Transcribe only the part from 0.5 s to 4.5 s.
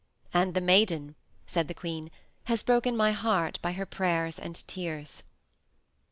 the maiden," said the queen, "has broken my heart by her prayers